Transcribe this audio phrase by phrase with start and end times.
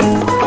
[0.00, 0.39] Thank you.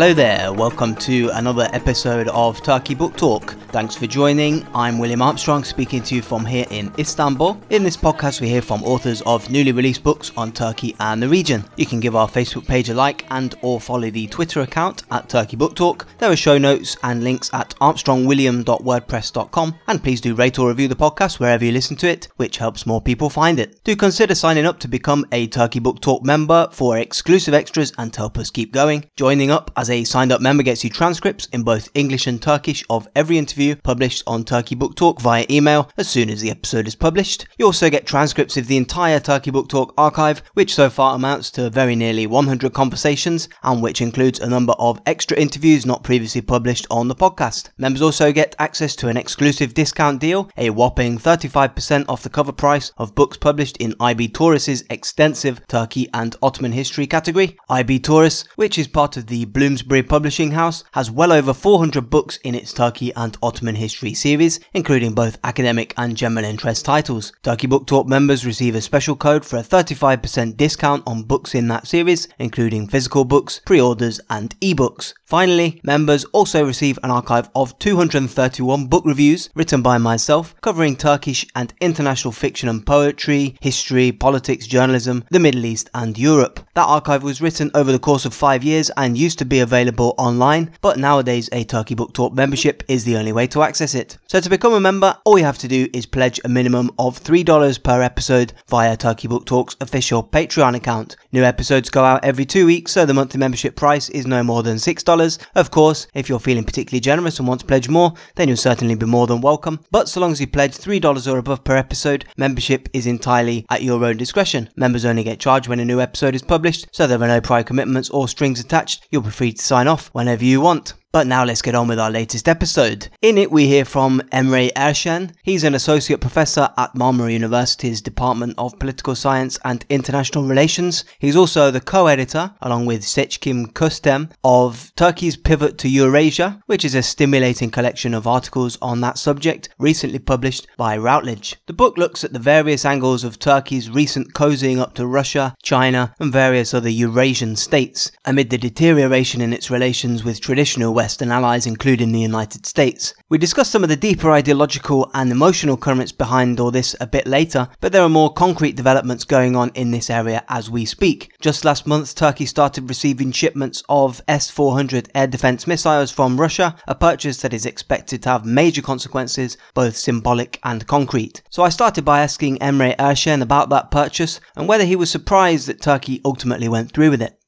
[0.00, 3.52] Hello there, welcome to another episode of Turkey Book Talk.
[3.70, 4.66] Thanks for joining.
[4.74, 7.60] I'm William Armstrong speaking to you from here in Istanbul.
[7.68, 11.28] In this podcast, we hear from authors of newly released books on Turkey and the
[11.28, 11.62] region.
[11.76, 15.28] You can give our Facebook page a like and or follow the Twitter account at
[15.28, 16.06] Turkey Book Talk.
[16.16, 20.96] There are show notes and links at armstrongwilliam.wordpress.com and please do rate or review the
[20.96, 23.84] podcast wherever you listen to it, which helps more people find it.
[23.84, 28.10] Do consider signing up to become a Turkey Book Talk member for exclusive extras and
[28.14, 29.04] to help us keep going.
[29.14, 32.84] Joining up as a signed up member gets you transcripts in both English and Turkish
[32.90, 36.86] of every interview published on Turkey Book Talk via email as soon as the episode
[36.86, 37.46] is published.
[37.58, 41.50] You also get transcripts of the entire Turkey Book Talk archive, which so far amounts
[41.52, 46.40] to very nearly 100 conversations and which includes a number of extra interviews not previously
[46.40, 47.70] published on the podcast.
[47.78, 52.52] Members also get access to an exclusive discount deal, a whopping 35% off the cover
[52.52, 57.56] price of books published in IB Tauris's extensive Turkey and Ottoman history category.
[57.68, 59.44] IB Tauris, which is part of the
[59.80, 64.14] Bloomsbury Publishing House, has well over 400 books in its Turkey and Ottoman Ottoman history
[64.14, 67.32] series, including both academic and general interest titles.
[67.42, 71.68] Turkey Book Talk members receive a special code for a 35% discount on books in
[71.68, 75.12] that series, including physical books, pre-orders, and ebooks.
[75.30, 81.46] Finally, members also receive an archive of 231 book reviews written by myself, covering Turkish
[81.54, 86.58] and international fiction and poetry, history, politics, journalism, the Middle East, and Europe.
[86.74, 90.16] That archive was written over the course of five years and used to be available
[90.18, 94.18] online, but nowadays a Turkey Book Talk membership is the only way to access it.
[94.26, 97.22] So to become a member, all you have to do is pledge a minimum of
[97.22, 101.14] $3 per episode via Turkey Book Talk's official Patreon account.
[101.30, 104.64] New episodes go out every two weeks, so the monthly membership price is no more
[104.64, 105.19] than $6
[105.54, 108.94] of course, if you're feeling particularly generous and want to pledge more, then you'll certainly
[108.94, 109.80] be more than welcome.
[109.90, 113.82] But so long as you pledge $3 or above per episode, membership is entirely at
[113.82, 114.68] your own discretion.
[114.76, 117.62] Members only get charged when a new episode is published, so there are no prior
[117.62, 119.06] commitments or strings attached.
[119.10, 120.94] You'll be free to sign off whenever you want.
[121.12, 123.08] But now let's get on with our latest episode.
[123.20, 125.32] In it, we hear from Emre Erşen.
[125.42, 131.04] He's an associate professor at Marmara University's Department of Political Science and International Relations.
[131.18, 136.94] He's also the co-editor, along with Seçkin Köstem, of Turkey's Pivot to Eurasia, which is
[136.94, 141.56] a stimulating collection of articles on that subject, recently published by Routledge.
[141.66, 146.14] The book looks at the various angles of Turkey's recent cozying up to Russia, China,
[146.20, 151.66] and various other Eurasian states, amid the deterioration in its relations with traditional Western allies,
[151.66, 153.14] including the United States.
[153.30, 157.26] We discuss some of the deeper ideological and emotional currents behind all this a bit
[157.26, 161.32] later, but there are more concrete developments going on in this area as we speak.
[161.40, 166.76] Just last month, Turkey started receiving shipments of S 400 air defense missiles from Russia,
[166.86, 171.40] a purchase that is expected to have major consequences, both symbolic and concrete.
[171.48, 175.66] So I started by asking Emre Erşen about that purchase and whether he was surprised
[175.68, 177.39] that Turkey ultimately went through with it.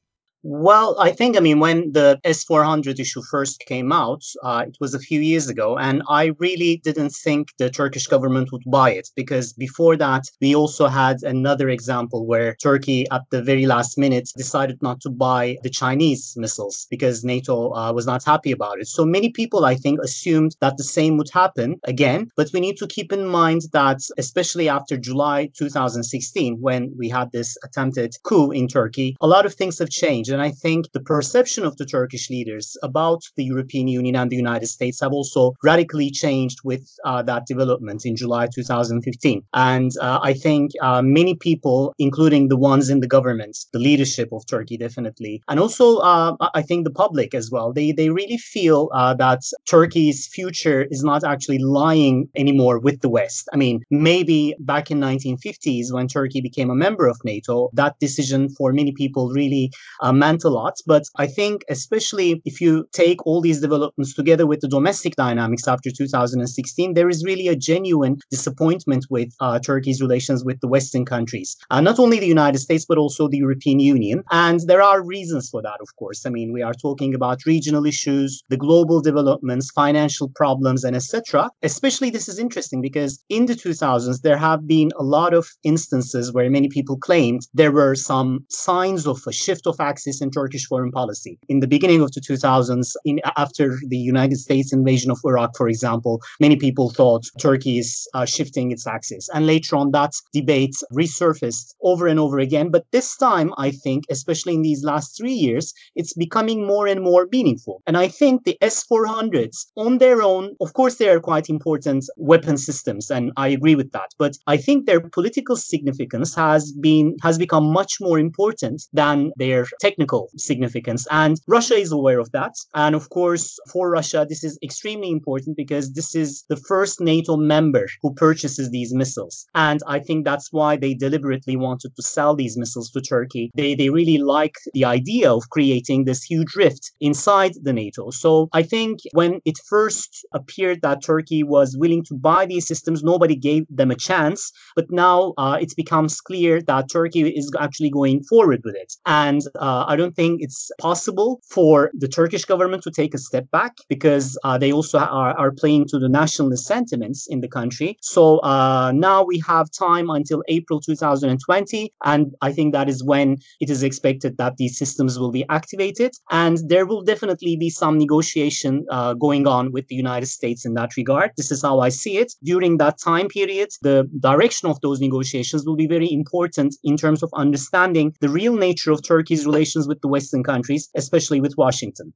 [0.45, 4.93] Well, I think, I mean, when the S400 issue first came out, uh, it was
[4.93, 9.09] a few years ago, and I really didn't think the Turkish government would buy it
[9.15, 14.31] because before that, we also had another example where Turkey, at the very last minute,
[14.35, 18.87] decided not to buy the Chinese missiles because NATO uh, was not happy about it.
[18.87, 22.75] So many people, I think, assumed that the same would happen again, but we need
[22.79, 28.51] to keep in mind that, especially after July 2016, when we had this attempted coup
[28.51, 30.32] in Turkey, a lot of things have changed.
[30.33, 34.35] And I think the perception of the Turkish leaders about the European Union and the
[34.35, 39.43] United States have also radically changed with uh, that development in July 2015.
[39.53, 44.29] And uh, I think uh, many people, including the ones in the government, the leadership
[44.31, 48.37] of Turkey, definitely, and also uh, I think the public as well, they, they really
[48.37, 53.47] feel uh, that Turkey's future is not actually lying anymore with the West.
[53.53, 58.49] I mean, maybe back in 1950s when Turkey became a member of NATO, that decision
[58.49, 60.75] for many people really uh, meant a lot.
[60.85, 65.67] But I think, especially if you take all these developments together with the domestic dynamics
[65.67, 71.05] after 2016, there is really a genuine disappointment with uh, Turkey's relations with the Western
[71.05, 74.23] countries, uh, not only the United States, but also the European Union.
[74.31, 76.25] And there are reasons for that, of course.
[76.25, 81.49] I mean, we are talking about regional issues, the global developments, financial problems, and etc.
[81.71, 86.33] Especially, this is interesting because in the 2000s, there have been a lot of instances
[86.33, 90.31] where many people claimed there were some signs of a shift of axis crisis in
[90.31, 91.37] Turkish foreign policy.
[91.49, 95.67] In the beginning of the 2000s, in, after the United States invasion of Iraq, for
[95.67, 99.29] example, many people thought Turkey is uh, shifting its axis.
[99.33, 102.69] And later on, that debate resurfaced over and over again.
[102.71, 107.01] But this time, I think, especially in these last three years, it's becoming more and
[107.01, 107.81] more meaningful.
[107.87, 112.05] And I think the S 400s on their own, of course, they are quite important
[112.17, 114.09] weapon systems, and I agree with that.
[114.17, 119.65] But I think their political significance has been has become much more important than their
[119.79, 120.02] technical
[120.37, 121.05] significance.
[121.11, 122.53] And Russia is aware of that.
[122.73, 127.37] And of course, for Russia, this is extremely important because this is the first NATO
[127.37, 129.45] member who purchases these missiles.
[129.55, 133.51] And I think that's why they deliberately wanted to sell these missiles to Turkey.
[133.55, 138.09] They they really like the idea of creating this huge rift inside the NATO.
[138.11, 143.03] So I think when it first appeared that Turkey was willing to buy these systems,
[143.03, 144.51] nobody gave them a chance.
[144.75, 148.93] But now uh, it becomes clear that Turkey is actually going forward with it.
[149.05, 153.49] And uh, I don't think it's possible for the Turkish government to take a step
[153.51, 157.97] back because uh, they also are, are playing to the nationalist sentiments in the country.
[158.01, 161.93] So uh, now we have time until April 2020.
[162.03, 166.11] And I think that is when it is expected that these systems will be activated.
[166.31, 170.73] And there will definitely be some negotiation uh, going on with the United States in
[170.75, 171.31] that regard.
[171.37, 172.33] This is how I see it.
[172.43, 177.23] During that time period, the direction of those negotiations will be very important in terms
[177.23, 182.13] of understanding the real nature of Turkey's relations with the Western countries, especially with Washington.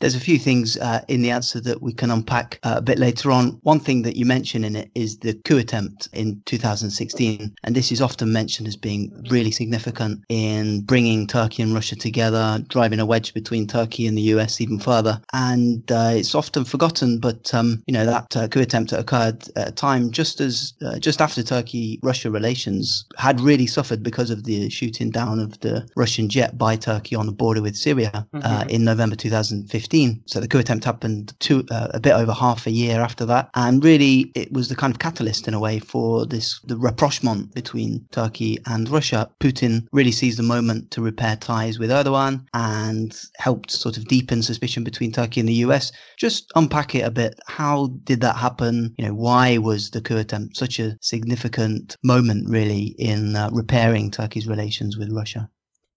[0.00, 2.98] There's a few things uh, in the answer that we can unpack uh, a bit
[2.98, 3.60] later on.
[3.62, 7.54] One thing that you mention in it is the coup attempt in 2016.
[7.62, 12.64] And this is often mentioned as being really significant in bringing Turkey and Russia together,
[12.68, 15.20] driving a wedge between Turkey and the US even further.
[15.34, 19.68] And uh, it's often forgotten, but, um, you know, that uh, coup attempt occurred at
[19.68, 24.44] a time just as, uh, just after Turkey Russia relations had really suffered because of
[24.44, 28.38] the shooting down of the Russian jet by Turkey on the border with Syria uh,
[28.38, 28.68] mm-hmm.
[28.70, 29.89] in November 2015.
[29.90, 30.22] 2015.
[30.26, 33.50] So the coup attempt happened uh, a bit over half a year after that.
[33.54, 37.54] And really, it was the kind of catalyst in a way for this, the rapprochement
[37.54, 39.28] between Turkey and Russia.
[39.40, 44.42] Putin really seized the moment to repair ties with Erdogan and helped sort of deepen
[44.42, 45.92] suspicion between Turkey and the US.
[46.16, 47.38] Just unpack it a bit.
[47.46, 48.94] How did that happen?
[48.98, 54.10] You know, why was the coup attempt such a significant moment really in uh, repairing
[54.10, 55.50] Turkey's relations with Russia?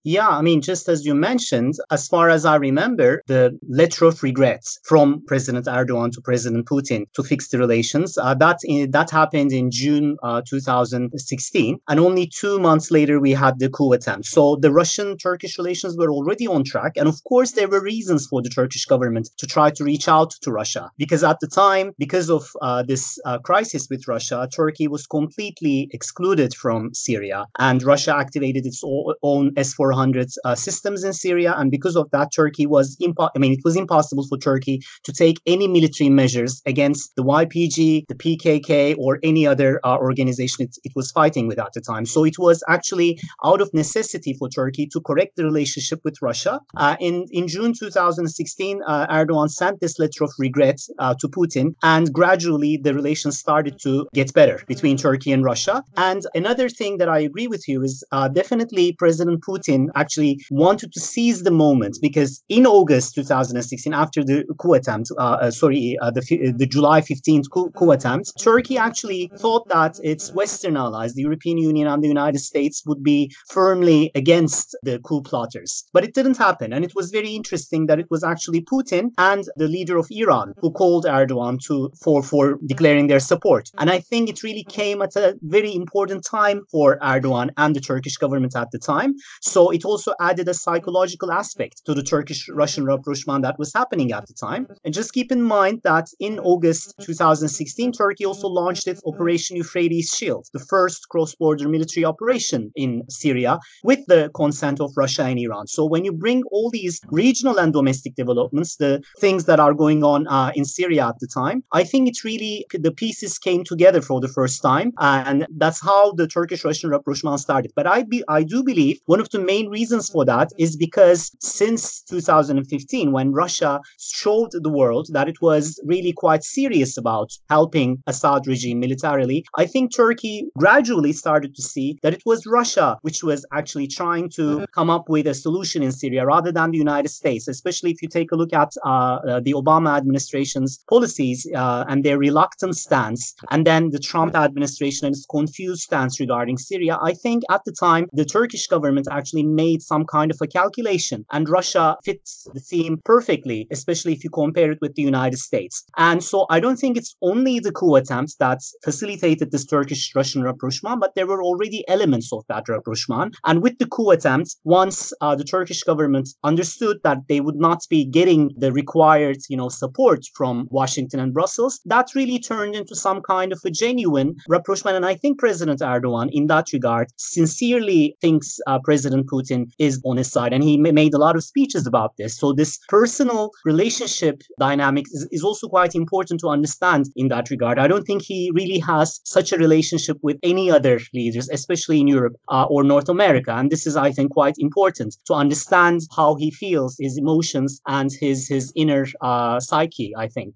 [0.06, 4.22] Yeah, I mean, just as you mentioned, as far as I remember, the letter of
[4.22, 9.10] regrets from President Erdogan to President Putin to fix the relations, uh, that, in, that
[9.10, 11.78] happened in June uh, 2016.
[11.88, 14.26] And only two months later, we had the coup attempt.
[14.26, 16.92] So the Russian Turkish relations were already on track.
[16.96, 20.32] And of course, there were reasons for the Turkish government to try to reach out
[20.42, 20.90] to Russia.
[20.98, 25.88] Because at the time, because of uh, this uh, crisis with Russia, Turkey was completely
[25.92, 27.46] excluded from Syria.
[27.58, 28.82] And Russia activated its
[29.22, 33.30] own S 400 400 uh, systems in Syria, and because of that, Turkey was impo-
[33.34, 38.04] I mean, it was impossible for Turkey to take any military measures against the YPG,
[38.08, 42.06] the PKK, or any other uh, organization it, it, was fighting with at the time.
[42.06, 46.60] So it was actually out of necessity for Turkey to correct the relationship with Russia.
[46.76, 51.74] Uh, in in June 2016, uh, Erdogan sent this letter of regret uh, to Putin,
[51.82, 55.82] and gradually the relations started to get better between Turkey and Russia.
[55.96, 60.92] And another thing that I agree with you is uh, definitely President Putin actually wanted
[60.92, 65.96] to seize the moment because in August 2016, after the coup attempt, uh, uh, sorry,
[66.00, 71.14] uh, the, the July 15th coup, coup attempt, Turkey actually thought that its Western allies,
[71.14, 75.84] the European Union and the United States, would be firmly against the coup plotters.
[75.92, 76.72] But it didn't happen.
[76.72, 80.54] And it was very interesting that it was actually Putin and the leader of Iran
[80.58, 83.70] who called Erdogan to for, for declaring their support.
[83.78, 87.80] And I think it really came at a very important time for Erdogan and the
[87.80, 89.14] Turkish government at the time.
[89.40, 94.12] So it also added a psychological aspect to the Turkish Russian rapprochement that was happening
[94.12, 94.68] at the time.
[94.84, 100.10] And just keep in mind that in August 2016, Turkey also launched its Operation Euphrates
[100.16, 105.38] Shield, the first cross border military operation in Syria with the consent of Russia and
[105.40, 105.66] Iran.
[105.66, 110.04] So when you bring all these regional and domestic developments, the things that are going
[110.04, 114.00] on uh, in Syria at the time, I think it's really the pieces came together
[114.00, 114.92] for the first time.
[114.98, 117.72] And that's how the Turkish Russian rapprochement started.
[117.74, 120.76] But I, be, I do believe one of the main main reasons for that is
[120.76, 127.30] because since 2015, when Russia showed the world that it was really quite serious about
[127.48, 132.98] helping Assad regime militarily, I think Turkey gradually started to see that it was Russia
[133.02, 136.78] which was actually trying to come up with a solution in Syria rather than the
[136.78, 141.46] United States, especially if you take a look at uh, uh, the Obama administration's policies
[141.54, 146.98] uh, and their reluctant stance, and then the Trump administration's confused stance regarding Syria.
[147.02, 151.24] I think at the time, the Turkish government actually made some kind of a calculation,
[151.32, 155.84] and Russia fits the theme perfectly, especially if you compare it with the United States.
[155.96, 160.42] And so I don't think it's only the coup attempts that facilitated this Turkish Russian
[160.42, 163.36] rapprochement, but there were already elements of that rapprochement.
[163.44, 167.80] And with the coup attempt, once uh, the Turkish government understood that they would not
[167.90, 172.94] be getting the required, you know, support from Washington and Brussels, that really turned into
[172.94, 174.96] some kind of a genuine rapprochement.
[174.96, 180.16] And I think President Erdogan, in that regard, sincerely thinks uh, President Putin is on
[180.16, 180.52] his side.
[180.52, 182.32] And he made a lot of speeches about this.
[182.38, 187.78] So this personal relationship dynamic is, is also quite important to understand in that regard.
[187.78, 192.08] I don't think he really has such a relationship with any other leaders, especially in
[192.08, 193.52] Europe uh, or North America.
[193.58, 198.10] And this is, I think, quite important to understand how he feels, his emotions, and
[198.12, 200.12] his his inner uh, psyche.
[200.16, 200.54] I think.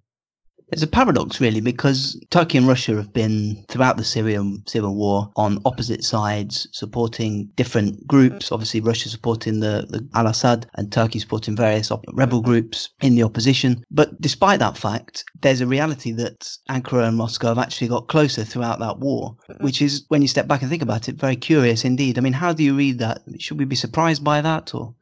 [0.71, 5.31] It's a paradox, really, because Turkey and Russia have been throughout the Syrian civil war
[5.37, 8.53] on opposite sides, supporting different groups.
[8.53, 13.23] Obviously, Russia supporting the, the al-Assad and Turkey supporting various op- rebel groups in the
[13.23, 13.83] opposition.
[13.91, 18.45] But despite that fact, there's a reality that Ankara and Moscow have actually got closer
[18.45, 21.85] throughout that war, which is, when you step back and think about it, very curious
[21.87, 22.19] indeed.
[22.19, 23.23] I mean, how do you read that?
[23.39, 24.95] Should we be surprised by that, or?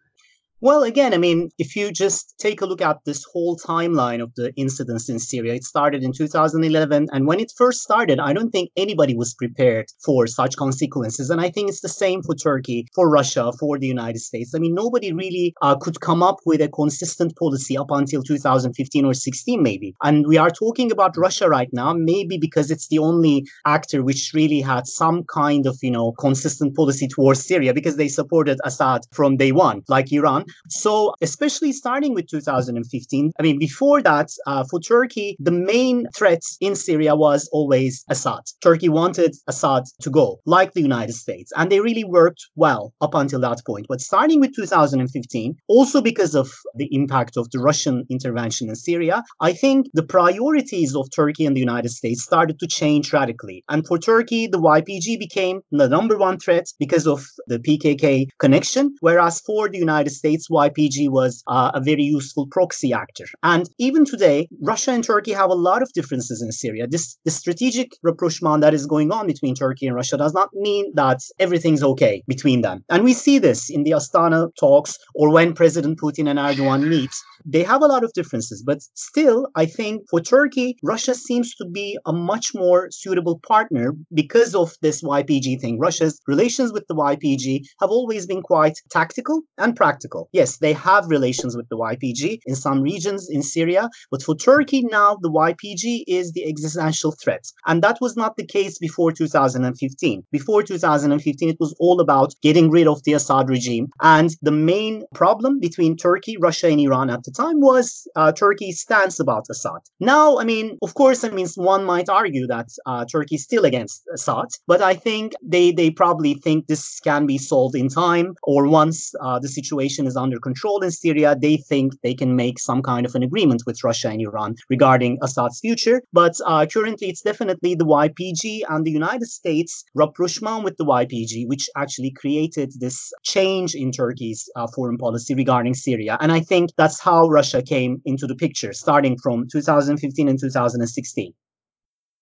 [0.63, 4.35] Well, again, I mean, if you just take a look at this whole timeline of
[4.37, 7.09] the incidents in Syria, it started in 2011.
[7.13, 11.29] And when it first started, I don't think anybody was prepared for such consequences.
[11.29, 14.55] And I think it's the same for Turkey, for Russia, for the United States.
[14.55, 19.05] I mean, nobody really uh, could come up with a consistent policy up until 2015
[19.05, 19.95] or 16, maybe.
[20.03, 24.31] And we are talking about Russia right now, maybe because it's the only actor which
[24.33, 29.03] really had some kind of, you know, consistent policy towards Syria because they supported Assad
[29.13, 30.46] from day one, like Iran.
[30.69, 36.43] So, especially starting with 2015, I mean, before that, uh, for Turkey, the main threat
[36.61, 38.43] in Syria was always Assad.
[38.63, 43.15] Turkey wanted Assad to go, like the United States, and they really worked well up
[43.15, 43.87] until that point.
[43.89, 49.23] But starting with 2015, also because of the impact of the Russian intervention in Syria,
[49.41, 53.65] I think the priorities of Turkey and the United States started to change radically.
[53.69, 58.95] And for Turkey, the YPG became the number one threat because of the PKK connection,
[59.01, 63.25] whereas for the United States, States, YPG was uh, a very useful proxy actor.
[63.43, 66.87] And even today, Russia and Turkey have a lot of differences in Syria.
[66.87, 70.93] This the strategic rapprochement that is going on between Turkey and Russia does not mean
[70.95, 72.85] that everything's okay between them.
[72.91, 77.11] And we see this in the Astana talks or when President Putin and Erdogan meet.
[77.45, 81.65] They have a lot of differences, but still, I think for Turkey, Russia seems to
[81.65, 85.79] be a much more suitable partner because of this YPG thing.
[85.79, 90.26] Russia's relations with the YPG have always been quite tactical and practical.
[90.33, 94.83] Yes, they have relations with the YPG in some regions in Syria, but for Turkey
[94.83, 97.45] now, the YPG is the existential threat.
[97.67, 100.25] And that was not the case before 2015.
[100.33, 103.89] Before 2015, it was all about getting rid of the Assad regime.
[104.03, 108.81] And the main problem between Turkey, Russia, and Iran at the time was uh, Turkey's
[108.81, 109.81] stance about Assad.
[110.01, 113.65] Now, I mean, of course, I mean, one might argue that uh, Turkey is still
[113.65, 118.35] against Assad, but I think they, they probably think this can be solved in time
[118.43, 122.59] or once uh, the situation is under control in Syria, they think they can make
[122.59, 126.03] some kind of an agreement with Russia and Iran regarding Assad's future.
[126.13, 131.47] But uh, currently, it's definitely the YPG and the United States rapprochement with the YPG,
[131.49, 136.17] which actually created this change in Turkey's uh, foreign policy regarding Syria.
[136.21, 141.33] And I think that's how Russia came into the picture, starting from 2015 and 2016.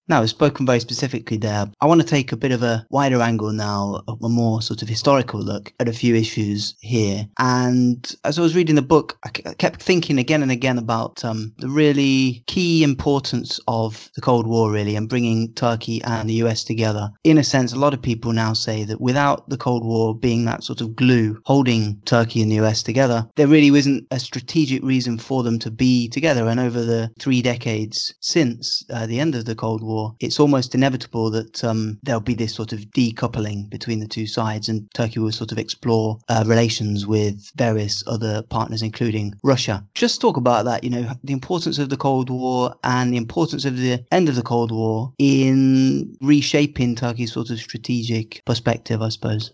[0.07, 1.67] Now, spoken very specifically there.
[1.81, 4.89] I want to take a bit of a wider angle now, a more sort of
[4.89, 7.27] historical look at a few issues here.
[7.39, 11.55] And as I was reading the book, I kept thinking again and again about um,
[11.59, 16.65] the really key importance of the Cold War, really, and bringing Turkey and the US
[16.65, 17.11] together.
[17.25, 20.45] In a sense, a lot of people now say that without the Cold War being
[20.45, 24.83] that sort of glue holding Turkey and the US together, there really isn't a strategic
[24.83, 26.47] reason for them to be together.
[26.47, 30.41] And over the three decades since uh, the end of the Cold War, war, it's
[30.41, 34.89] almost inevitable that um, there'll be this sort of decoupling between the two sides, and
[34.95, 39.85] Turkey will sort of explore uh, relations with various other partners, including Russia.
[39.95, 43.65] Just talk about that, you know, the importance of the Cold War and the importance
[43.65, 49.09] of the end of the Cold War in reshaping Turkey's sort of strategic perspective, I
[49.09, 49.53] suppose.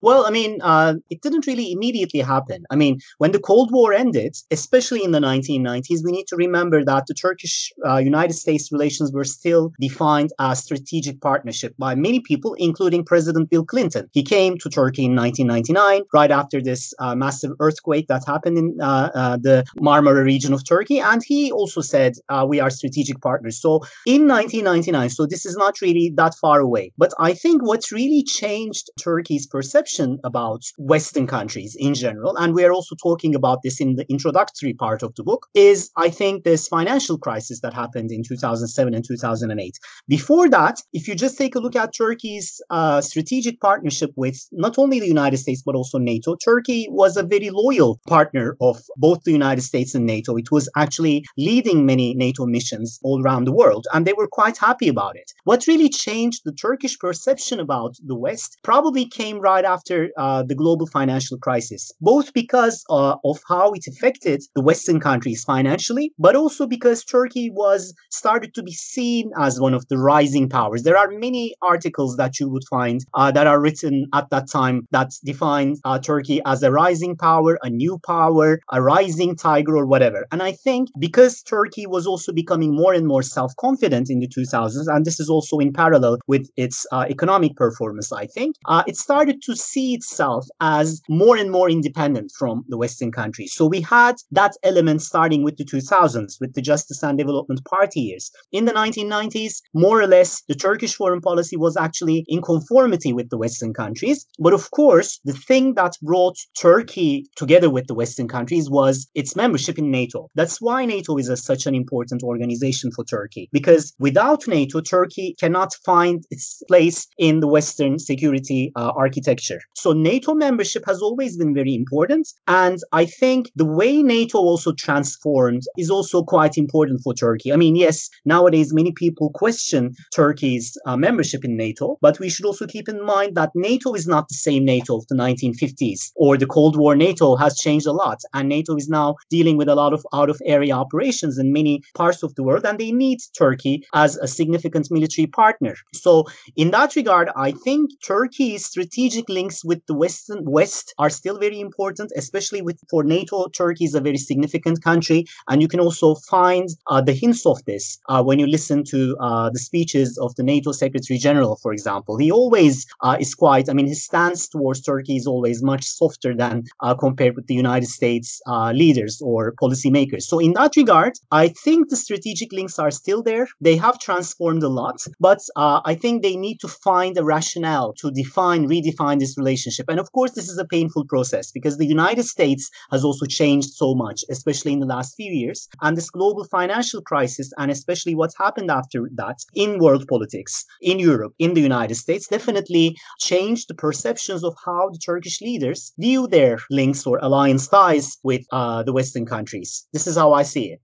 [0.00, 2.64] Well, I mean, uh, it didn't really immediately happen.
[2.70, 6.84] I mean, when the Cold War ended, especially in the 1990s, we need to remember
[6.84, 12.20] that the Turkish uh, United States relations were still defined as strategic partnership by many
[12.20, 14.08] people, including President Bill Clinton.
[14.12, 18.78] He came to Turkey in 1999, right after this uh, massive earthquake that happened in
[18.80, 23.20] uh, uh, the Marmara region of Turkey, and he also said, uh, We are strategic
[23.20, 23.60] partners.
[23.60, 26.92] So in 1999, so this is not really that far away.
[26.96, 32.54] But I think what's really changed Turkey's perception perception about Western countries in general, and
[32.54, 36.10] we are also talking about this in the introductory part of the book, is I
[36.10, 39.78] think this financial crisis that happened in 2007 and 2008.
[40.08, 44.78] Before that, if you just take a look at Turkey's uh, strategic partnership with not
[44.78, 49.22] only the United States but also NATO, Turkey was a very loyal partner of both
[49.24, 50.36] the United States and NATO.
[50.36, 54.58] It was actually leading many NATO missions all around the world, and they were quite
[54.58, 55.32] happy about it.
[55.44, 59.77] What really changed the Turkish perception about the West probably came right after
[60.16, 65.44] uh, the global financial crisis, both because uh, of how it affected the Western countries
[65.44, 70.48] financially, but also because Turkey was started to be seen as one of the rising
[70.48, 70.82] powers.
[70.82, 74.86] There are many articles that you would find uh, that are written at that time
[74.90, 79.86] that define uh, Turkey as a rising power, a new power, a rising tiger, or
[79.86, 80.26] whatever.
[80.32, 84.28] And I think because Turkey was also becoming more and more self confident in the
[84.28, 88.82] 2000s, and this is also in parallel with its uh, economic performance, I think, uh,
[88.86, 93.52] it started to see itself as more and more independent from the Western countries.
[93.54, 98.00] So we had that element starting with the 2000s, with the Justice and Development Party
[98.00, 98.30] years.
[98.52, 103.30] In the 1990s, more or less, the Turkish foreign policy was actually in conformity with
[103.30, 104.26] the Western countries.
[104.38, 109.36] But of course, the thing that brought Turkey together with the Western countries was its
[109.36, 110.28] membership in NATO.
[110.34, 115.36] That's why NATO is a, such an important organization for Turkey, because without NATO, Turkey
[115.38, 119.57] cannot find its place in the Western security uh, architecture.
[119.74, 122.28] So NATO membership has always been very important.
[122.46, 127.52] And I think the way NATO also transformed is also quite important for Turkey.
[127.52, 132.46] I mean, yes, nowadays many people question Turkey's uh, membership in NATO, but we should
[132.46, 136.36] also keep in mind that NATO is not the same NATO of the 1950s or
[136.36, 138.20] the Cold War NATO has changed a lot.
[138.34, 141.82] And NATO is now dealing with a lot of out of area operations in many
[141.94, 145.74] parts of the world, and they need Turkey as a significant military partner.
[145.94, 146.24] So,
[146.56, 151.60] in that regard, I think Turkey's strategic links with the Western West are still very
[151.60, 153.48] important, especially with for NATO.
[153.48, 157.58] Turkey is a very significant country, and you can also find uh, the hints of
[157.64, 161.72] this uh, when you listen to uh, the speeches of the NATO Secretary General, for
[161.72, 162.18] example.
[162.18, 163.68] He always uh, is quite.
[163.68, 167.54] I mean, his stance towards Turkey is always much softer than uh, compared with the
[167.54, 170.24] United States uh, leaders or policymakers.
[170.30, 173.46] So, in that regard, I think the strategic links are still there.
[173.60, 178.10] They have transformed a lot, but I think they need to find a rationale to
[178.10, 179.86] define, redefine this relationship.
[179.88, 183.70] And of course, this is a painful process because the United States has also changed
[183.74, 185.68] so much, especially in the last few years.
[185.82, 190.98] And this global financial crisis, and especially what's happened after that in world politics, in
[190.98, 196.26] Europe, in the United States, definitely changed the perceptions of how the Turkish leaders view
[196.26, 199.86] their links or alliance ties with uh, the Western countries.
[199.92, 200.80] This is how I see it.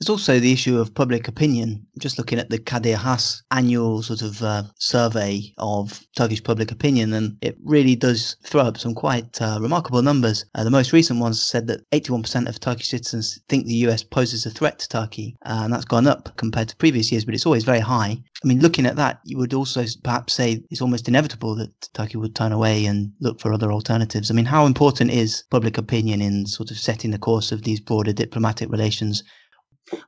[0.00, 1.86] There's also the issue of public opinion.
[2.00, 7.12] Just looking at the Kadir Has annual sort of uh, survey of Turkish public opinion,
[7.12, 10.46] and it really does throw up some quite uh, remarkable numbers.
[10.56, 14.44] Uh, the most recent ones said that 81% of Turkish citizens think the US poses
[14.44, 17.46] a threat to Turkey, uh, and that's gone up compared to previous years, but it's
[17.46, 18.20] always very high.
[18.44, 22.18] I mean, looking at that, you would also perhaps say it's almost inevitable that Turkey
[22.18, 24.28] would turn away and look for other alternatives.
[24.30, 27.80] I mean, how important is public opinion in sort of setting the course of these
[27.80, 29.22] broader diplomatic relations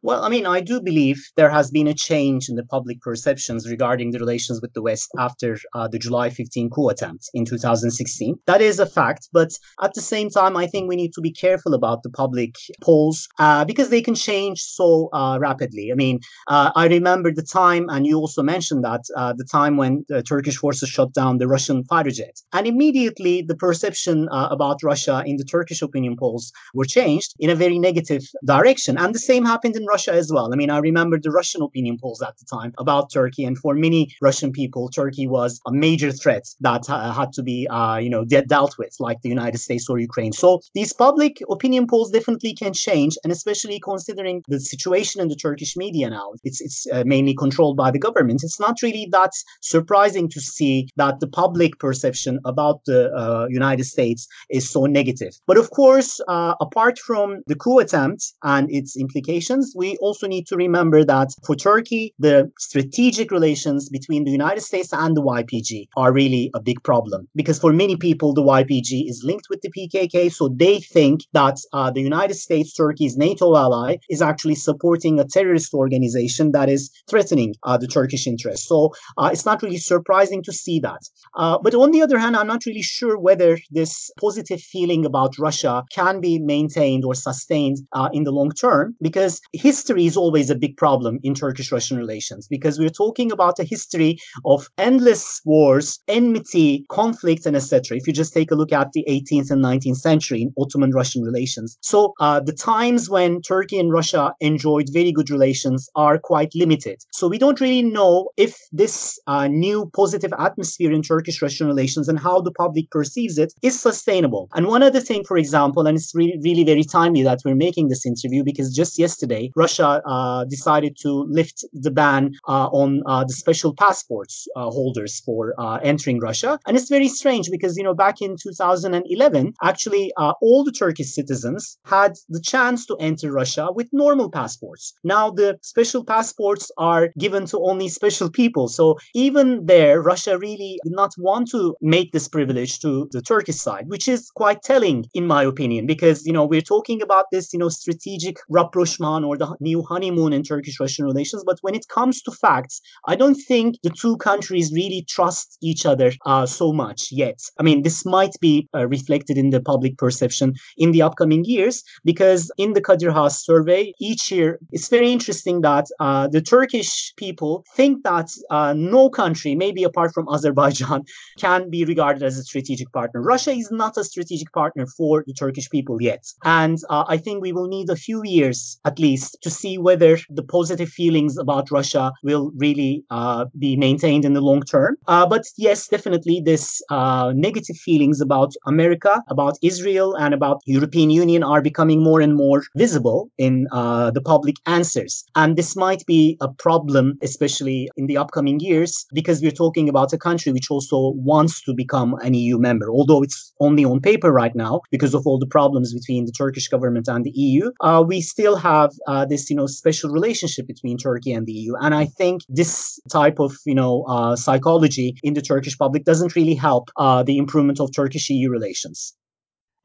[0.02, 3.68] well, I mean, I do believe there has been a change in the public perceptions
[3.68, 8.36] regarding the relations with the West after uh, the July 15 coup attempt in 2016.
[8.46, 9.28] That is a fact.
[9.32, 9.50] But
[9.82, 13.28] at the same time, I think we need to be careful about the public polls
[13.38, 15.90] uh, because they can change so uh, rapidly.
[15.92, 19.76] I mean, uh, I remember the time, and you also mentioned that uh, the time
[19.76, 22.36] when the Turkish forces shot down the Russian fighter jet.
[22.52, 27.50] And immediately the perception uh, about Russia in the Turkish opinion polls were changed in
[27.50, 28.96] a very negative direction.
[28.98, 30.52] And the same happened happened in Russia as well.
[30.52, 33.74] I mean, I remember the Russian opinion polls at the time about Turkey, and for
[33.74, 38.10] many Russian people, Turkey was a major threat that uh, had to be, uh, you
[38.10, 40.32] know, de- dealt with, like the United States or Ukraine.
[40.32, 45.36] So these public opinion polls definitely can change, and especially considering the situation in the
[45.46, 48.42] Turkish media now, it's it's uh, mainly controlled by the government.
[48.42, 53.84] It's not really that surprising to see that the public perception about the uh, United
[53.84, 55.32] States is so negative.
[55.46, 58.22] But of course, uh, apart from the coup attempt
[58.54, 64.24] and its implications we also need to remember that for Turkey, the strategic relations between
[64.24, 68.32] the United States and the YPG are really a big problem because for many people,
[68.32, 70.32] the YPG is linked with the PKK.
[70.32, 75.24] So they think that uh, the United States, Turkey's NATO ally, is actually supporting a
[75.24, 78.66] terrorist organization that is threatening uh, the Turkish interests.
[78.68, 81.02] So uh, it's not really surprising to see that.
[81.34, 85.38] Uh, but on the other hand, I'm not really sure whether this positive feeling about
[85.38, 90.50] Russia can be maintained or sustained uh, in the long term because history is always
[90.50, 95.40] a big problem in Turkish Russian relations because we're talking about a history of endless
[95.44, 97.96] wars, enmity, conflict, and etc.
[97.96, 101.22] If you just take a look at the 18th and 19th century in Ottoman Russian
[101.22, 101.76] relations.
[101.80, 107.02] So uh, the times when Turkey and Russia enjoyed very good relations are quite limited.
[107.12, 112.08] So we don't really know if this uh, new positive atmosphere in Turkish Russian relations
[112.08, 114.48] and how the public perceives it is sustainable.
[114.54, 117.88] And one other thing, for example, and it's really, really very timely that we're making
[117.88, 123.24] this interview because just yesterday, Russia uh, decided to lift the ban uh, on uh,
[123.24, 126.58] the special passports uh, holders for uh, entering Russia.
[126.66, 131.78] And it's very strange because, you know, back in 2011, actually, all the Turkish citizens
[131.84, 134.92] had the chance to enter Russia with normal passports.
[135.04, 138.68] Now, the special passports are given to only special people.
[138.68, 143.56] So even there, Russia really did not want to make this privilege to the Turkish
[143.56, 147.52] side, which is quite telling, in my opinion, because, you know, we're talking about this,
[147.52, 151.42] you know, strategic rapprochement or the new honeymoon in Turkish Russian relations.
[151.44, 155.86] But when it comes to facts, I don't think the two countries really trust each
[155.86, 157.38] other uh, so much yet.
[157.58, 161.82] I mean, this might be uh, reflected in the public perception in the upcoming years
[162.04, 167.12] because in the Kadir Has survey each year, it's very interesting that uh, the Turkish
[167.16, 171.02] people think that uh, no country, maybe apart from Azerbaijan,
[171.38, 173.20] can be regarded as a strategic partner.
[173.22, 176.24] Russia is not a strategic partner for the Turkish people yet.
[176.44, 180.18] And uh, I think we will need a few years at least to see whether
[180.30, 184.96] the positive feelings about Russia will really uh, be maintained in the long term.
[185.06, 191.10] Uh, but yes, definitely this uh, negative feelings about America, about Israel, and about European
[191.10, 195.24] Union are becoming more and more visible in uh, the public answers.
[195.36, 200.12] And this might be a problem, especially in the upcoming years, because we're talking about
[200.12, 204.32] a country which also wants to become an EU member, although it's only on paper
[204.32, 207.70] right now because of all the problems between the Turkish government and the EU.
[207.80, 211.74] Uh, we still have uh, this, you know, special relationship between Turkey and the EU,
[211.80, 216.36] and I think this type of, you know, uh, psychology in the Turkish public doesn't
[216.36, 219.14] really help uh, the improvement of Turkish EU relations.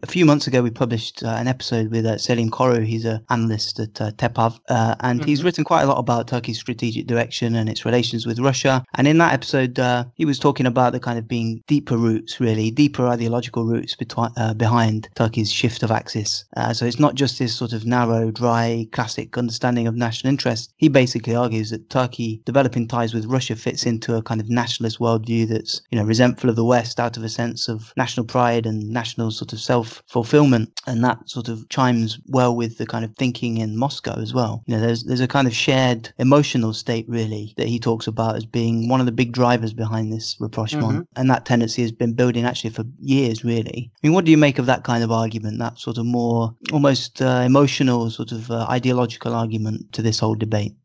[0.03, 2.83] A few months ago, we published uh, an episode with uh, Selim Koru.
[2.83, 5.29] He's an analyst at uh, TEPAV, uh, and mm-hmm.
[5.29, 8.83] he's written quite a lot about Turkey's strategic direction and its relations with Russia.
[8.95, 12.39] And in that episode, uh, he was talking about the kind of being deeper roots,
[12.39, 16.45] really, deeper ideological roots betwi- uh, behind Turkey's shift of axis.
[16.57, 20.73] Uh, so it's not just this sort of narrow, dry, classic understanding of national interest.
[20.77, 24.97] He basically argues that Turkey developing ties with Russia fits into a kind of nationalist
[24.97, 28.65] worldview that's, you know, resentful of the West out of a sense of national pride
[28.65, 33.06] and national sort of self fulfillment, and that sort of chimes well with the kind
[33.06, 34.63] of thinking in Moscow as well.
[34.67, 38.36] You know, there's there's a kind of shared emotional state really that he talks about
[38.36, 41.19] as being one of the big drivers behind this rapprochement, mm-hmm.
[41.19, 43.91] and that tendency has been building actually for years really.
[44.04, 45.60] I mean, what do you make of that kind of argument?
[45.60, 50.36] That sort of more almost uh, emotional, sort of uh, ideological argument to this whole
[50.36, 50.75] debate.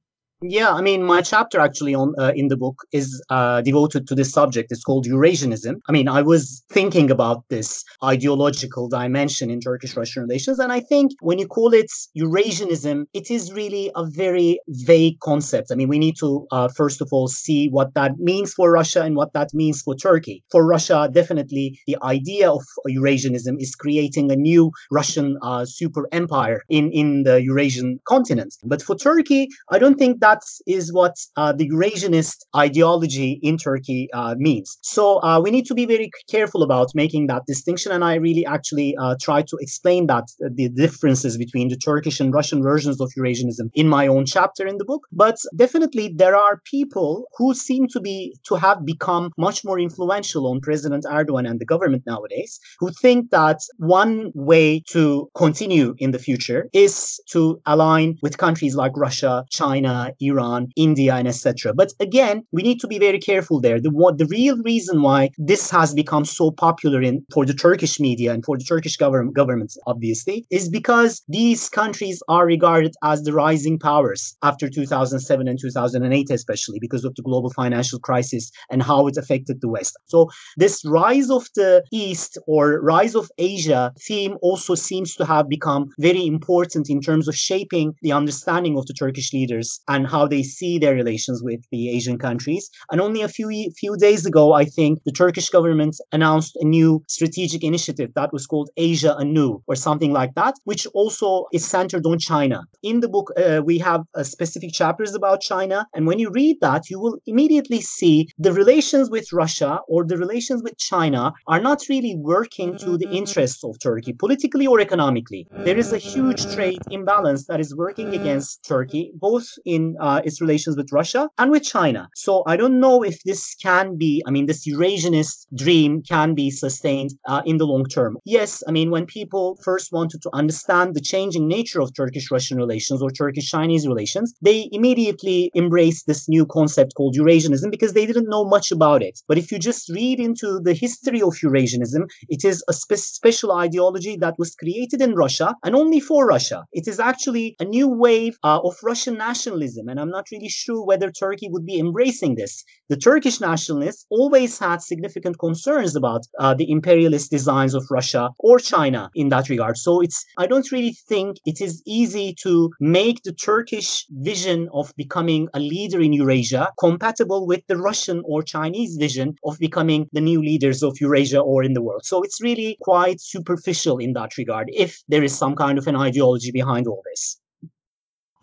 [0.42, 4.14] Yeah, I mean, my chapter actually on uh, in the book is uh, devoted to
[4.14, 4.70] this subject.
[4.70, 5.76] It's called Eurasianism.
[5.88, 11.12] I mean, I was thinking about this ideological dimension in Turkish-Russian relations, and I think
[11.22, 15.68] when you call it Eurasianism, it is really a very vague concept.
[15.72, 19.04] I mean, we need to uh, first of all see what that means for Russia
[19.04, 20.44] and what that means for Turkey.
[20.50, 26.60] For Russia, definitely the idea of Eurasianism is creating a new Russian uh, super empire
[26.68, 28.54] in in the Eurasian continent.
[28.64, 30.25] But for Turkey, I don't think that
[30.66, 34.78] is what uh, the Eurasianist ideology in Turkey uh, means.
[34.82, 37.92] So uh, we need to be very careful about making that distinction.
[37.92, 42.62] And I really actually try to explain that the differences between the Turkish and Russian
[42.62, 45.02] versions of Eurasianism in my own chapter in the book.
[45.12, 50.46] But definitely there are people who seem to be to have become much more influential
[50.46, 56.10] on President Erdogan and the government nowadays, who think that one way to continue in
[56.10, 61.74] the future is to align with countries like Russia, China, Iran, India, and etc.
[61.74, 63.80] But again, we need to be very careful there.
[63.80, 67.98] The what the real reason why this has become so popular in for the Turkish
[68.00, 73.22] media and for the Turkish government government, obviously, is because these countries are regarded as
[73.22, 78.82] the rising powers after 2007 and 2008, especially because of the global financial crisis and
[78.82, 79.96] how it affected the West.
[80.06, 85.48] So this rise of the East or rise of Asia theme also seems to have
[85.48, 90.12] become very important in terms of shaping the understanding of the Turkish leaders and and
[90.12, 92.70] how they see their relations with the Asian countries.
[92.90, 93.48] And only a few
[93.82, 98.46] few days ago, I think the Turkish government announced a new strategic initiative that was
[98.46, 102.58] called Asia Anew or something like that, which also is centered on China.
[102.82, 106.56] In the book, uh, we have uh, specific chapters about China, and when you read
[106.60, 111.62] that, you will immediately see the relations with Russia or the relations with China are
[111.68, 115.42] not really working to the interests of Turkey politically or economically.
[115.66, 120.40] There is a huge trade imbalance that is working against Turkey, both in uh, its
[120.40, 122.08] relations with Russia and with China.
[122.14, 126.50] So I don't know if this can be, I mean, this Eurasianist dream can be
[126.50, 128.18] sustained uh, in the long term.
[128.24, 132.58] Yes, I mean, when people first wanted to understand the changing nature of Turkish Russian
[132.58, 138.06] relations or Turkish Chinese relations, they immediately embraced this new concept called Eurasianism because they
[138.06, 139.20] didn't know much about it.
[139.28, 143.52] But if you just read into the history of Eurasianism, it is a spe- special
[143.52, 146.64] ideology that was created in Russia and only for Russia.
[146.72, 150.84] It is actually a new wave uh, of Russian nationalism, and I'm not really sure
[150.84, 152.64] whether Turkey would be embracing this.
[152.88, 158.58] The Turkish nationalists always had significant concerns about uh, the imperialist designs of Russia or
[158.58, 159.76] China in that regard.
[159.76, 164.92] So it's I don't really think it is easy to make the Turkish vision of
[164.96, 170.20] becoming a leader in Eurasia compatible with the Russian or Chinese vision of becoming the
[170.20, 172.04] new leaders of Eurasia or in the world.
[172.04, 175.96] So it's really quite superficial in that regard if there is some kind of an
[175.96, 177.38] ideology behind all this.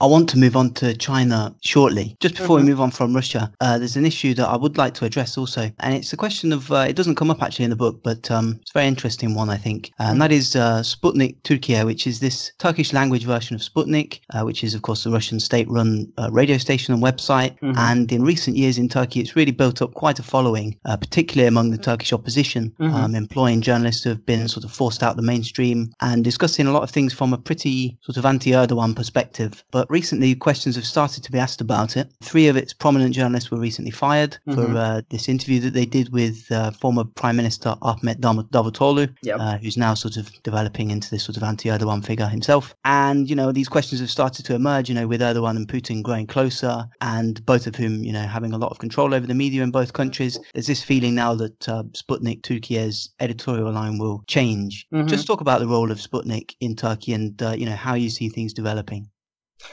[0.01, 2.17] I want to move on to China shortly.
[2.19, 2.65] Just before mm-hmm.
[2.65, 5.37] we move on from Russia, uh, there's an issue that I would like to address
[5.37, 8.01] also, and it's a question of uh, it doesn't come up actually in the book,
[8.03, 11.41] but um, it's a very interesting one I think, uh, and that is uh, Sputnik
[11.43, 15.11] Turkey, which is this Turkish language version of Sputnik, uh, which is of course the
[15.11, 17.57] Russian state-run uh, radio station and website.
[17.59, 17.77] Mm-hmm.
[17.77, 21.71] And in recent years in Turkey, it's really built up quite a following, particularly among
[21.71, 22.93] the Turkish opposition, mm-hmm.
[22.93, 26.71] um, employing journalists who have been sort of forced out the mainstream and discussing a
[26.71, 31.23] lot of things from a pretty sort of anti-Erdogan perspective, but recently questions have started
[31.23, 32.11] to be asked about it.
[32.21, 34.53] Three of its prominent journalists were recently fired mm-hmm.
[34.53, 39.39] for uh, this interview that they did with uh, former Prime Minister Ahmet Davutoglu, yep.
[39.39, 42.75] uh, who's now sort of developing into this sort of anti-Erdogan figure himself.
[42.85, 46.03] And, you know, these questions have started to emerge, you know, with Erdogan and Putin
[46.03, 49.33] growing closer and both of whom, you know, having a lot of control over the
[49.33, 50.39] media in both countries.
[50.53, 54.87] There's this feeling now that uh, Sputnik Turkey's editorial line will change.
[54.93, 55.07] Mm-hmm.
[55.07, 58.09] Just talk about the role of Sputnik in Turkey and, uh, you know, how you
[58.09, 59.09] see things developing.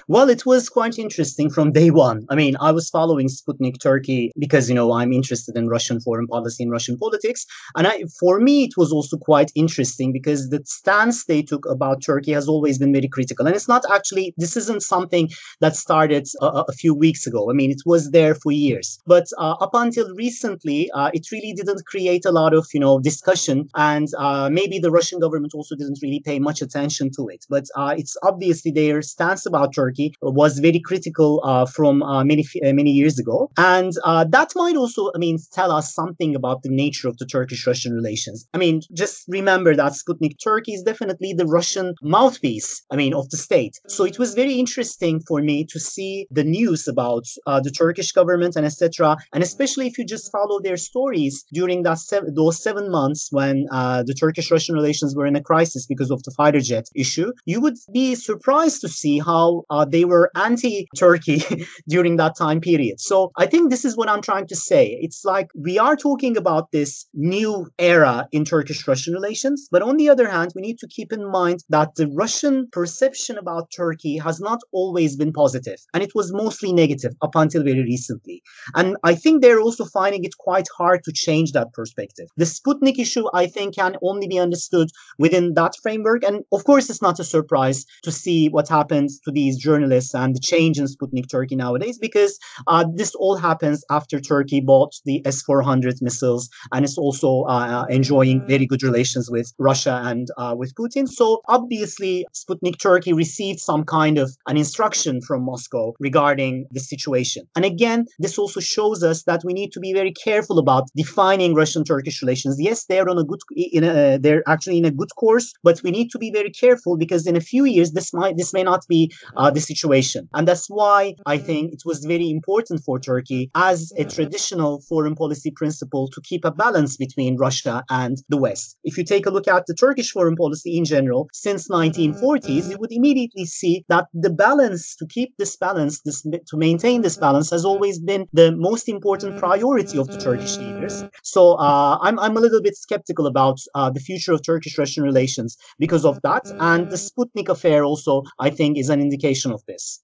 [0.09, 2.27] Well, it was quite interesting from day one.
[2.31, 6.27] I mean, I was following Sputnik Turkey because, you know, I'm interested in Russian foreign
[6.27, 7.47] policy and Russian politics.
[7.77, 12.03] And I, for me, it was also quite interesting because the stance they took about
[12.03, 13.47] Turkey has always been very critical.
[13.47, 17.51] And it's not actually, this isn't something that started a, a few weeks ago.
[17.51, 18.99] I mean, it was there for years.
[19.07, 22.99] But uh, up until recently, uh, it really didn't create a lot of, you know,
[23.01, 23.69] discussion.
[23.75, 27.45] And uh, maybe the Russian government also didn't really pay much attention to it.
[27.49, 29.80] But uh, it's obviously their stance about Turkey
[30.23, 33.93] was very critical uh, from uh, many uh, many years ago, and
[34.37, 38.47] that might also, I mean, tell us something about the nature of the Turkish-Russian relations.
[38.55, 42.83] I mean, just remember that Sputnik Turkey is definitely the Russian mouthpiece.
[42.91, 43.75] I mean, of the state.
[43.89, 48.57] So it was very interesting for me to see the news about the Turkish government
[48.57, 49.17] and etc.
[49.33, 51.99] And especially if you just follow their stories during that
[52.35, 56.31] those seven months when uh, the Turkish-Russian relations were in a crisis because of the
[56.33, 61.43] fighter jet issue, you would be surprised to see how uh, they were anti-Turkey
[61.89, 63.01] during that time period.
[63.01, 64.99] So I think this is what I'm trying to say.
[65.01, 70.09] It's like we are talking about this new era in Turkish-Russian relations, but on the
[70.09, 74.41] other hand, we need to keep in mind that the Russian perception about Turkey has
[74.41, 78.43] not always been positive, and it was mostly negative up until very recently.
[78.75, 82.29] And I think they're also finding it quite hard to change that perspective.
[82.37, 86.25] The Sputnik issue, I think, can only be understood within that framework.
[86.25, 90.35] And of course, it's not a surprise to see what happens to these journalists and
[90.35, 95.25] the change in Sputnik Turkey nowadays because uh, this all happens after Turkey bought the
[95.27, 100.55] S 400 missiles and is also uh, enjoying very good relations with Russia and uh,
[100.57, 101.09] with Putin.
[101.09, 107.47] So obviously, Sputnik Turkey received some kind of an instruction from Moscow regarding the situation.
[107.57, 111.55] And again, this also shows us that we need to be very careful about defining
[111.55, 112.57] Russian-Turkish relations.
[112.59, 115.91] Yes, they're on a good, in a, they're actually in a good course, but we
[115.91, 118.83] need to be very careful because in a few years this might this may not
[118.89, 119.13] be
[119.51, 120.29] uh, the situation.
[120.35, 121.47] And that's why I mm-hmm.
[121.47, 126.45] think it was very important for Turkey as a traditional foreign policy principle to keep
[126.45, 128.77] a balance between Russia and the West.
[128.85, 132.01] If you take a look at the Turkish foreign policy in general, since mm-hmm.
[132.01, 132.71] 1940s, mm-hmm.
[132.71, 137.17] you would immediately see that the balance, to keep this balance, this, to maintain this
[137.17, 141.05] balance has always been the most important priority of the Turkish leaders.
[141.23, 145.57] So uh, I'm, I'm a little bit skeptical about uh, the future of Turkish-Russian relations
[145.79, 146.45] because of that.
[146.61, 150.03] And the Sputnik affair also, I think, is an indication of this.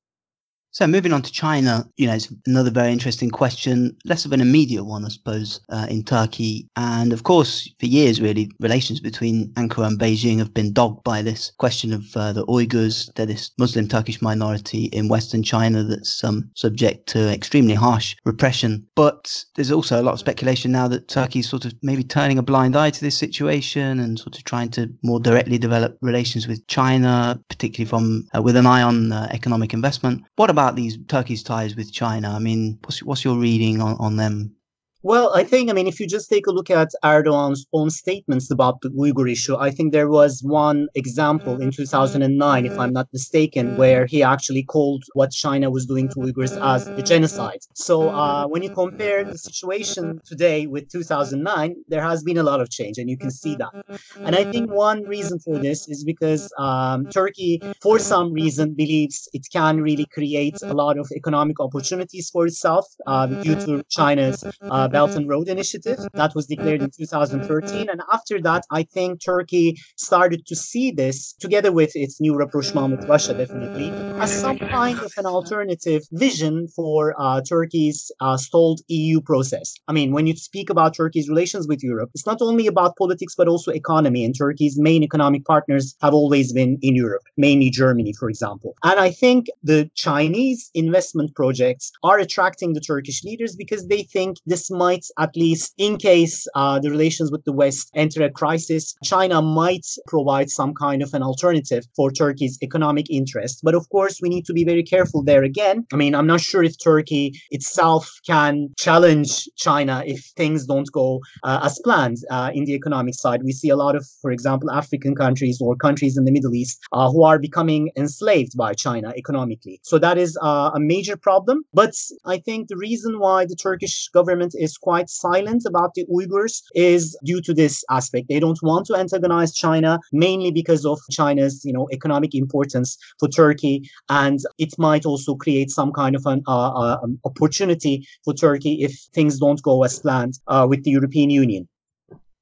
[0.77, 4.43] So moving on to China, you know, it's another very interesting question, less of an
[4.43, 6.69] immediate one, I suppose, uh, in Turkey.
[6.77, 11.23] And of course, for years, really, relations between Ankara and Beijing have been dogged by
[11.23, 13.11] this question of uh, the Uyghurs.
[13.15, 18.87] They're this Muslim Turkish minority in Western China that's um, subject to extremely harsh repression.
[18.97, 22.43] But there's also a lot of speculation now that Turkey's sort of maybe turning a
[22.43, 26.67] blind eye to this situation and sort of trying to more directly develop relations with
[26.67, 30.23] China, particularly from uh, with an eye on uh, economic investment.
[30.37, 32.31] What about about these Turkey's ties with China?
[32.31, 34.56] I mean, what's, what's your reading on, on them?
[35.03, 38.51] Well, I think, I mean, if you just take a look at Erdogan's own statements
[38.51, 43.07] about the Uyghur issue, I think there was one example in 2009, if I'm not
[43.13, 47.61] mistaken, where he actually called what China was doing to Uyghurs as a genocide.
[47.75, 52.61] So uh, when you compare the situation today with 2009, there has been a lot
[52.61, 53.73] of change, and you can see that.
[54.17, 59.29] And I think one reason for this is because um, Turkey, for some reason, believes
[59.33, 64.43] it can really create a lot of economic opportunities for itself uh, due to China's
[64.63, 65.19] uh, Uh, Belt mm-hmm.
[65.19, 66.17] and Road Initiative mm-hmm.
[66.17, 67.03] that was declared in mm-hmm.
[67.03, 67.89] 2013.
[67.91, 73.01] And after that, I think Turkey started to see this together with its new rapprochement
[73.01, 73.89] with Russia, definitely,
[74.23, 79.75] as some kind of an alternative vision for uh, Turkey's uh, stalled EU process.
[79.89, 83.35] I mean, when you speak about Turkey's relations with Europe, it's not only about politics,
[83.37, 84.25] but also economy.
[84.25, 88.77] And Turkey's main economic partners have always been in Europe, mainly Germany, for example.
[88.85, 94.37] And I think the Chinese investment projects are attracting the Turkish leaders because they think
[94.47, 98.95] this might, at least in case uh, the relations with the West enter a crisis,
[99.03, 103.61] China might provide some kind of an alternative for Turkey's economic interest.
[103.63, 105.87] But of course, we need to be very careful there again.
[105.93, 111.21] I mean, I'm not sure if Turkey itself can challenge China if things don't go
[111.43, 113.43] uh, as planned uh, in the economic side.
[113.43, 116.79] We see a lot of, for example, African countries or countries in the Middle East
[116.93, 119.81] uh, who are becoming enslaved by China economically.
[119.83, 121.65] So that is uh, a major problem.
[121.73, 126.05] But I think the reason why the Turkish government is is quite silent about the
[126.17, 128.29] Uyghurs is due to this aspect.
[128.29, 133.29] They don't want to antagonize China, mainly because of China's, you know, economic importance for
[133.29, 133.77] Turkey,
[134.09, 138.75] and it might also create some kind of an uh, uh, um, opportunity for Turkey
[138.87, 141.69] if things don't go as planned uh, with the European Union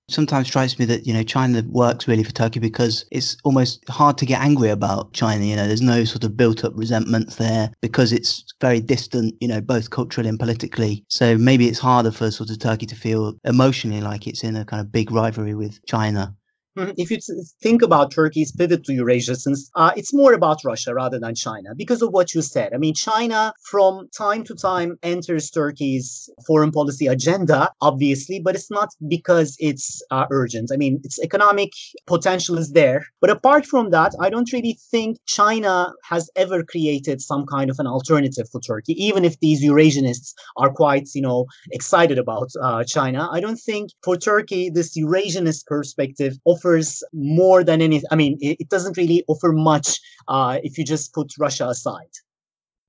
[0.09, 4.19] sometimes strikes me that you know China works really for Turkey because it's almost hard
[4.19, 5.45] to get angry about China.
[5.45, 9.35] You know, there's no sort of built-up resentments there because it's very distant.
[9.41, 11.05] You know, both culturally and politically.
[11.09, 14.65] So maybe it's harder for sort of Turkey to feel emotionally like it's in a
[14.65, 16.35] kind of big rivalry with China.
[16.77, 16.93] Mm-hmm.
[16.97, 17.19] If you
[17.63, 21.75] think about Turkey's pivot to Eurasia, since uh, it's more about Russia rather than China,
[21.77, 22.75] because of what you said.
[22.75, 28.73] I mean, China from time to time enters Turkey's foreign policy agenda, obviously, but it's
[28.73, 30.71] not because it's uh, urgent.
[30.73, 31.71] I mean, its economic
[32.07, 33.07] potential is there.
[33.21, 37.79] But apart from that, I don't really think China has ever created some kind of
[37.79, 42.83] an alternative for Turkey, even if these Eurasianists are quite, you know, excited about uh,
[42.83, 43.29] China.
[43.31, 48.03] I don't think for Turkey, this Eurasianist perspective of offers more than any.
[48.11, 52.11] I mean, it, it doesn't really offer much uh, if you just put Russia aside.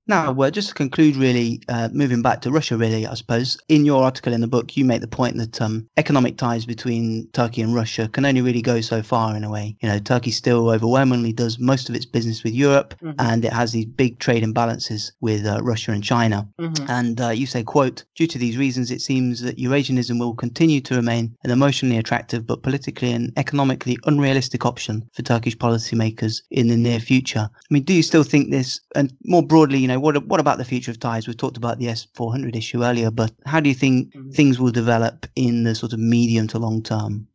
[0.07, 3.85] Now, well, just to conclude, really, uh, moving back to Russia, really, I suppose, in
[3.85, 7.61] your article in the book, you make the point that um, economic ties between Turkey
[7.61, 9.75] and Russia can only really go so far in a way.
[9.81, 13.19] You know, Turkey still overwhelmingly does most of its business with Europe, mm-hmm.
[13.19, 16.47] and it has these big trade imbalances with uh, Russia and China.
[16.59, 16.85] Mm-hmm.
[16.87, 20.81] And uh, you say, quote, due to these reasons, it seems that Eurasianism will continue
[20.81, 26.67] to remain an emotionally attractive but politically and economically unrealistic option for Turkish policymakers in
[26.67, 27.49] the near future.
[27.51, 30.39] I mean, do you still think this, and more broadly, you know, know, what what
[30.39, 31.27] about the future of ties?
[31.27, 34.31] We've talked about the S400 issue earlier, but how do you think mm-hmm.
[34.31, 37.27] things will develop in the sort of medium to long term?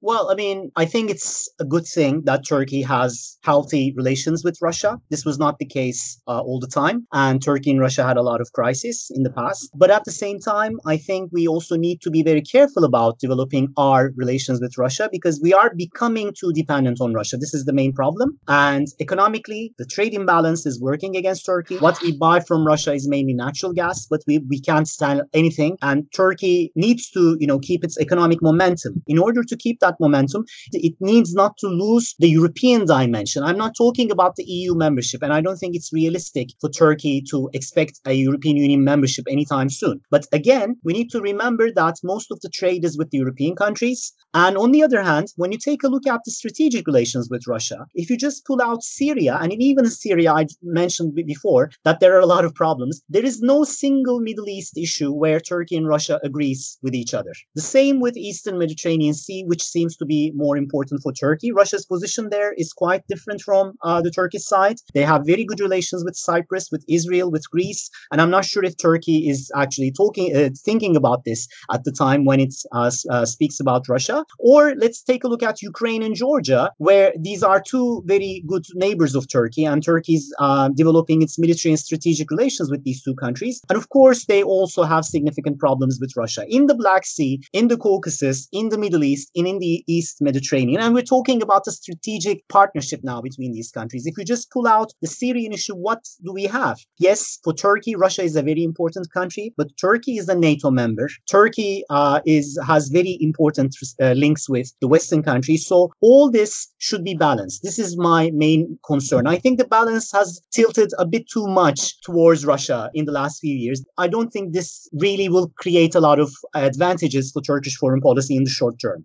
[0.00, 4.56] Well, I mean, I think it's a good thing that Turkey has healthy relations with
[4.62, 5.00] Russia.
[5.10, 8.22] This was not the case uh, all the time, and Turkey and Russia had a
[8.22, 9.70] lot of crises in the past.
[9.74, 13.18] But at the same time, I think we also need to be very careful about
[13.18, 17.36] developing our relations with Russia because we are becoming too dependent on Russia.
[17.36, 18.38] This is the main problem.
[18.46, 21.76] And economically, the trade imbalance is working against Turkey.
[21.78, 25.76] What we buy from Russia is mainly natural gas, but we, we can't sell anything.
[25.82, 29.02] And Turkey needs to, you know, keep its economic momentum.
[29.08, 30.44] In order to keep that that momentum.
[30.72, 33.42] It needs not to lose the European dimension.
[33.42, 37.22] I'm not talking about the EU membership, and I don't think it's realistic for Turkey
[37.30, 40.00] to expect a European Union membership anytime soon.
[40.10, 43.56] But again, we need to remember that most of the trade is with the European
[43.56, 44.12] countries.
[44.34, 47.46] And on the other hand, when you take a look at the strategic relations with
[47.46, 52.14] Russia, if you just pull out Syria, and even Syria, I mentioned before that there
[52.16, 55.88] are a lot of problems, there is no single Middle East issue where Turkey and
[55.88, 57.32] Russia agrees with each other.
[57.54, 61.50] The same with Eastern Mediterranean Sea, which seems to be more important for Turkey.
[61.52, 64.78] Russia's position there is quite different from uh, the Turkish side.
[64.96, 68.64] They have very good relations with Cyprus, with Israel, with Greece, and I'm not sure
[68.70, 71.40] if Turkey is actually talking, uh, thinking about this
[71.74, 74.18] at the time when it uh, uh, speaks about Russia.
[74.52, 78.66] Or let's take a look at Ukraine and Georgia, where these are two very good
[78.84, 83.16] neighbors of Turkey, and Turkey's uh, developing its military and strategic relations with these two
[83.24, 83.56] countries.
[83.68, 87.68] And of course, they also have significant problems with Russia in the Black Sea, in
[87.72, 90.80] the Caucasus, in the Middle East, in the East Mediterranean.
[90.80, 94.06] And we're talking about a strategic partnership now between these countries.
[94.06, 96.78] If we just pull out the Syrian issue, what do we have?
[96.98, 101.08] Yes, for Turkey, Russia is a very important country, but Turkey is a NATO member.
[101.30, 105.66] Turkey uh, is has very important uh, links with the Western countries.
[105.66, 107.62] So all this should be balanced.
[107.62, 109.26] This is my main concern.
[109.26, 113.40] I think the balance has tilted a bit too much towards Russia in the last
[113.40, 113.84] few years.
[113.98, 118.36] I don't think this really will create a lot of advantages for Turkish foreign policy
[118.36, 119.04] in the short term.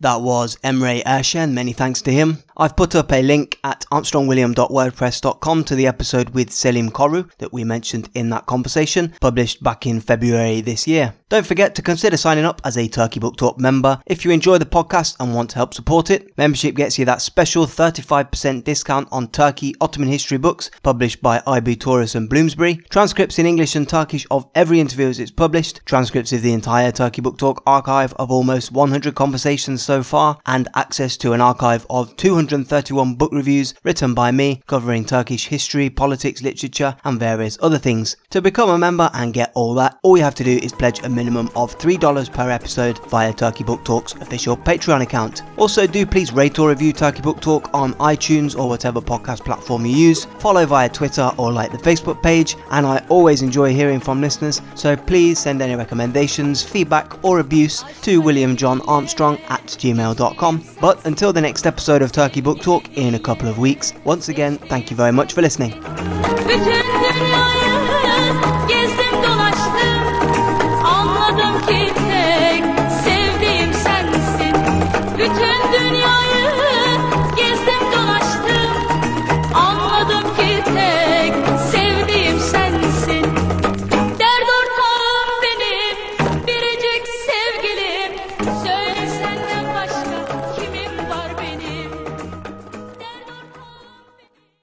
[0.00, 2.38] That was Emre Erşen, many thanks to him.
[2.56, 7.64] I've put up a link at armstrongwilliam.wordpress.com to the episode with Selim Koru that we
[7.64, 11.14] mentioned in that conversation, published back in February this year.
[11.28, 14.58] Don't forget to consider signing up as a Turkey Book Talk member if you enjoy
[14.58, 16.36] the podcast and want to help support it.
[16.38, 21.76] Membership gets you that special 35% discount on Turkey Ottoman history books published by IB
[21.76, 26.32] Tauris and Bloomsbury, transcripts in English and Turkish of every interview as it's published, transcripts
[26.32, 31.16] of the entire Turkey Book Talk archive of almost 100 conversations so far, and access
[31.16, 36.94] to an archive of 231 book reviews written by me covering Turkish history, politics, literature,
[37.04, 38.14] and various other things.
[38.28, 41.02] To become a member and get all that, all you have to do is pledge
[41.04, 45.40] a minimum of $3 per episode via Turkey Book Talk's official Patreon account.
[45.56, 49.86] Also, do please rate or review Turkey Book Talk on iTunes or whatever podcast platform
[49.86, 50.26] you use.
[50.38, 54.60] Follow via Twitter or like the Facebook page, and I always enjoy hearing from listeners,
[54.74, 60.64] so please send any recommendations, feedback, or abuse to William John Armstrong at gmail.com.
[60.80, 64.28] But until the next episode of Turkey Book Talk in a couple of weeks, once
[64.28, 65.72] again, thank you very much for listening.